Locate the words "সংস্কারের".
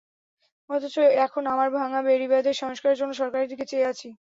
2.61-2.99